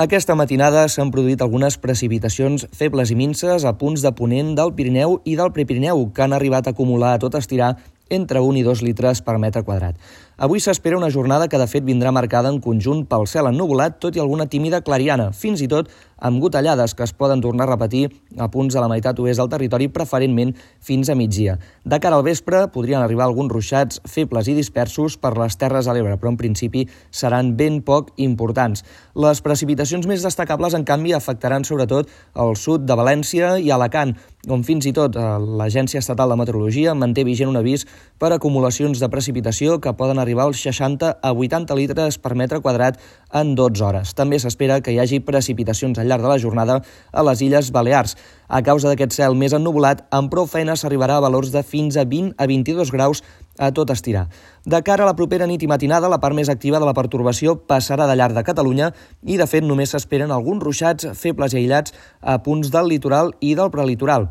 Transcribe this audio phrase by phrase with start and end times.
[0.00, 5.18] Aquesta matinada s'han produït algunes precipitacions febles i minces a punts de ponent del Pirineu
[5.28, 7.74] i del Prepirineu, que han arribat a acumular a tot estirar
[8.08, 10.00] entre 1 i 2 litres per metre quadrat.
[10.38, 14.16] Avui s'espera una jornada que de fet vindrà marcada en conjunt pel cel ennubulat, tot
[14.16, 15.90] i alguna tímida clariana, fins i tot
[16.22, 18.06] amb gotellades que es poden tornar a repetir
[18.38, 21.58] a punts de la meitat oest del territori, preferentment fins a migdia.
[21.84, 25.96] De cara al vespre podrien arribar alguns ruixats febles i dispersos per les terres de
[25.96, 28.86] l'Ebre, però en principi seran ben poc importants.
[29.18, 32.08] Les precipitacions més destacables, en canvi, afectaran sobretot
[32.38, 34.14] el sud de València i Alacant,
[34.50, 35.26] on fins i tot eh,
[35.58, 37.84] l'Agència Estatal de Meteorologia manté vigent un avís
[38.18, 42.98] per acumulacions de precipitació que poden arribar als 60 a 80 litres per metre quadrat
[43.34, 44.14] en 12 hores.
[44.14, 46.80] També s'espera que hi hagi precipitacions al llarg de la jornada
[47.12, 48.16] a les Illes Balears.
[48.48, 52.04] A causa d'aquest cel més ennubulat, amb prou feina s'arribarà a valors de fins a
[52.08, 53.22] 20 a 22 graus
[53.58, 54.26] a tot estirar.
[54.64, 57.56] De cara a la propera nit i matinada, la part més activa de la pertorbació
[57.68, 58.92] passarà de llarg de Catalunya
[59.22, 63.56] i, de fet, només s'esperen alguns ruixats febles i aïllats a punts del litoral i
[63.58, 64.30] del prelitoral.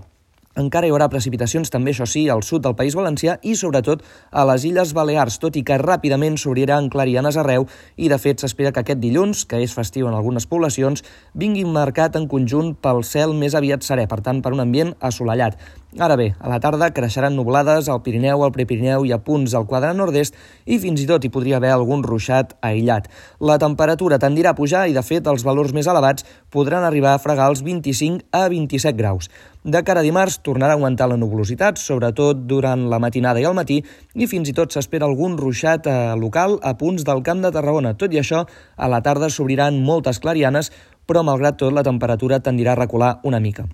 [0.59, 4.43] Encara hi haurà precipitacions també, això sí, al sud del País Valencià i sobretot a
[4.49, 8.83] les Illes Balears, tot i que ràpidament s'obriran clarianes arreu i de fet s'espera que
[8.83, 13.55] aquest dilluns, que és festiu en algunes poblacions, vingui marcat en conjunt pel cel més
[13.55, 15.55] aviat serè, per tant per un ambient assolellat.
[15.99, 19.65] Ara bé, a la tarda creixeran nublades al Pirineu, al Prepirineu i a punts al
[19.67, 23.09] quadrant nord-est i fins i tot hi podria haver algun ruixat aïllat.
[23.43, 27.19] La temperatura tendirà a pujar i, de fet, els valors més elevats podran arribar a
[27.19, 29.27] fregar els 25 a 27 graus.
[29.63, 33.53] De cara a dimarts tornarà a augmentar la nuvolositat, sobretot durant la matinada i el
[33.53, 33.75] matí,
[34.17, 37.93] i fins i tot s'espera algun ruixat eh, local a punts del Camp de Tarragona.
[37.93, 38.41] Tot i això,
[38.75, 40.71] a la tarda s'obriran moltes clarianes,
[41.05, 43.67] però malgrat tot la temperatura tendirà a recular una mica.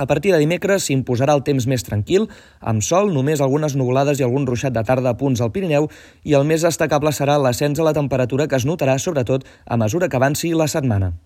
[0.00, 2.30] A partir de dimecres s'imposarà el temps més tranquil,
[2.64, 5.90] amb sol, només algunes nuvolades i algun ruixat de tarda a punts al Pirineu,
[6.24, 10.08] i el més destacable serà l'ascens a la temperatura que es notarà sobretot a mesura
[10.08, 11.18] que avanci la setmana.